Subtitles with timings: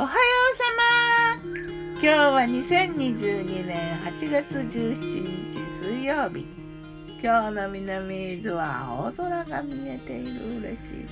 [0.00, 0.14] おはよ
[0.52, 0.62] うさ
[1.42, 1.60] ま
[1.94, 6.46] 今日は2022年8月17日水曜日。
[7.20, 11.06] 今日の南伊豆は青空が見えている嬉しい。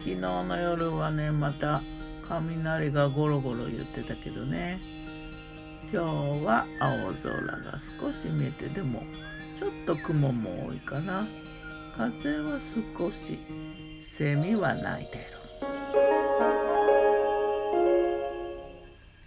[0.00, 1.80] 昨日の夜はねまた
[2.28, 4.78] 雷がゴロゴロ言ってたけどね。
[5.90, 9.02] 今日は青空が少し見えてでも
[9.58, 11.26] ちょっと雲も多いかな。
[11.96, 12.60] 風は
[12.98, 13.38] 少し
[14.18, 15.39] セミは鳴いてる。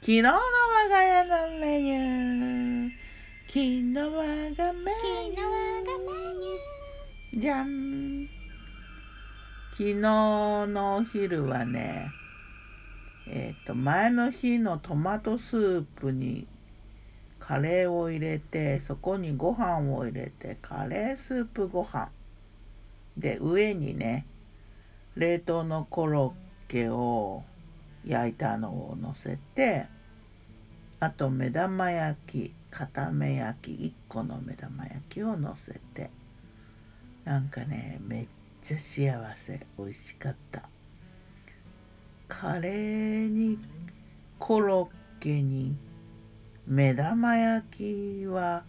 [0.00, 0.38] 昨日の我
[0.88, 2.90] が家のメニュー。
[3.48, 4.10] 昨日我
[4.54, 4.92] がメ
[5.30, 7.40] ニュー。
[7.40, 8.28] じゃん。
[9.72, 12.12] 昨日のお昼はね
[13.26, 16.46] えっ、ー、と前の日のトマトスープに
[17.40, 22.08] カレーを入れてそこにご飯を入れてカレースープご飯。
[23.16, 24.26] で上にね
[25.16, 26.34] 冷凍のコロ
[26.68, 27.42] ッケを
[28.06, 29.86] 焼いたのをのせて
[31.00, 36.10] あと目玉焼き片目焼き1個の目玉焼きをのせて。
[37.24, 38.26] なんかねめっ
[38.62, 40.68] ちゃ幸せ美味しかった。
[42.26, 43.58] カレーに
[44.38, 45.76] コロッケに
[46.66, 48.64] 目玉焼きは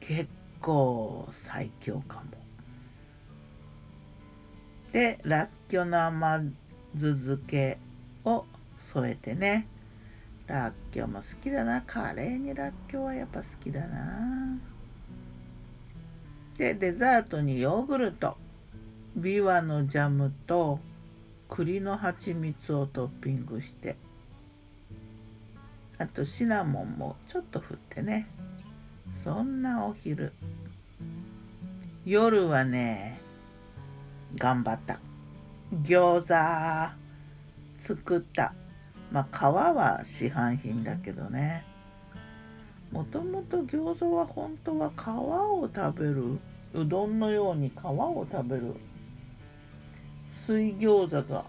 [0.00, 0.28] 結
[0.60, 2.22] 構最強かも。
[4.92, 6.40] でらっきょうの甘
[6.94, 7.78] 酢漬け
[8.24, 8.44] を
[8.92, 9.66] 添えてね。
[10.52, 11.80] らっきょうも好きだな。
[11.80, 14.58] カレーにらっきょうはやっぱ好きだな。
[16.58, 18.36] でデザートにヨーグルト。
[19.16, 20.78] ビワのジャムと
[21.48, 23.96] 栗の蜂蜜をトッピングして。
[25.96, 28.26] あとシナモンもちょっと振ってね。
[29.24, 30.34] そんなお昼。
[32.04, 33.18] 夜はね
[34.36, 34.98] 頑張った。
[35.72, 36.92] 餃子
[37.86, 38.52] 作った。
[39.12, 41.64] まあ皮は市販品だけどね。
[42.90, 46.38] もともと餃子は本当は皮を食べる
[46.74, 48.74] うどんのように皮を食べる。
[50.46, 51.44] 水餃子が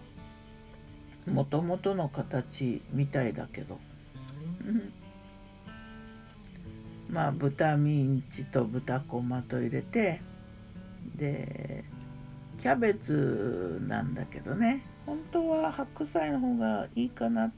[1.26, 3.78] もともとの形みたいだけど。
[4.66, 4.92] うん。
[7.08, 10.20] まあ豚ミンチと豚こまと入れて
[11.16, 11.84] で
[12.64, 14.86] キャベツなんだけどね。
[15.04, 17.52] 本当は白菜の方がいいかな。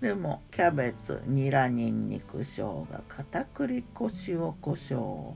[0.00, 5.34] でもキャベツニラニンニク生姜片栗粉塩コショウ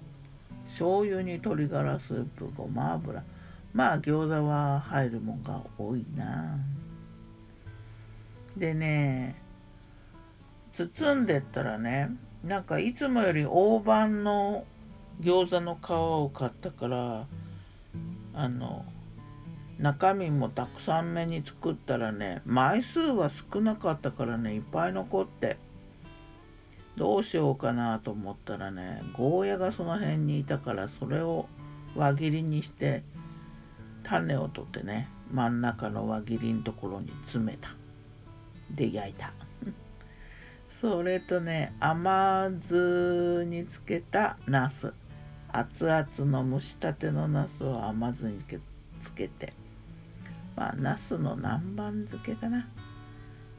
[0.66, 3.22] 醤油に鶏ガラスープごま油。
[3.72, 6.58] まあ餃子は入るもんが多いな。
[8.56, 9.36] でね
[10.72, 12.10] 包んでったらね
[12.42, 14.64] なんかいつもより大判の
[15.20, 17.28] 餃子の皮を買ったから
[18.40, 18.86] あの
[19.78, 25.58] 中身もたくさん目に作ったらね枚数は少なかったからねいっぱい残って
[26.96, 31.48] どうしようかなと思ったらねゴーヤがその辺にいたからそれを
[31.94, 33.02] 輪切りにして
[34.04, 37.74] 種を取ってね真ん中の輪切りのところに詰めた。
[38.70, 39.32] で焼いた。
[40.80, 44.94] それとね甘酢につけたナス。
[45.52, 48.42] 熱々の蒸したてのナスを甘酢に
[49.02, 49.52] つけて
[50.60, 52.68] まあ、ナスの南蛮漬けかな。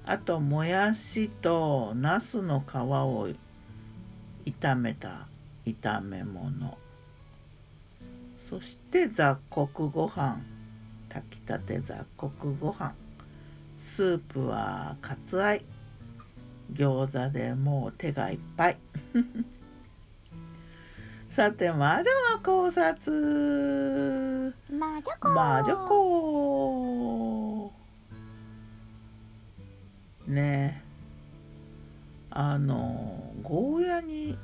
[0.05, 3.27] あと、もやしとナスの皮を
[4.45, 5.27] 炒めた
[5.65, 6.77] 炒め物。
[8.49, 10.41] そして雑穀ご飯。
[11.09, 12.93] 炊きたて雑穀ご飯。
[13.95, 15.65] スープはカツアイ。
[16.73, 18.77] 餃子でもう手がいっぱい。
[21.31, 22.03] さて、魔女
[22.33, 24.53] の考察。
[24.69, 25.29] 魔女子。
[25.29, 27.71] 魔女子。
[30.27, 30.83] ね
[32.29, 34.37] あのゴーヤに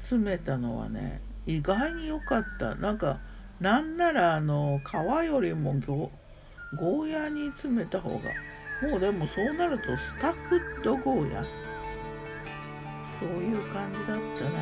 [0.00, 3.20] 詰めたのはね意外に良かったなんか
[3.60, 4.92] なんならあの皮
[5.26, 6.10] よりもゴ
[6.78, 8.16] ゴーヤに詰めた方が
[8.88, 11.44] もうでもそうなるとスタッフドゴーヤ
[13.20, 14.58] そういう感じだったな。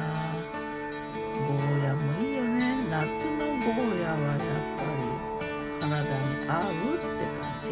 [1.33, 2.61] ゴーヤもいいよね。
[2.91, 4.39] 夏のゴーヤはやっ
[4.77, 5.01] ぱり
[5.81, 7.71] 体に合うって感じ。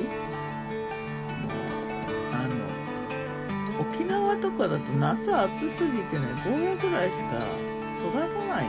[3.80, 7.28] 沖縄とかだと夏暑すぎてねゴーヤぐらいしか
[7.98, 8.64] 育たない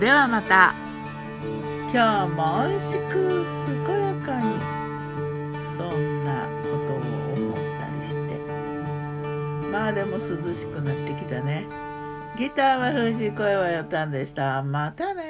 [0.00, 0.74] ではまた。
[1.92, 2.38] 今日も
[2.68, 3.12] 美味しく
[3.86, 3.91] 健や
[9.86, 11.66] あでも涼しくなってきたね。
[12.38, 14.62] ギターは藤井声はよたんでした。
[14.62, 15.21] またね。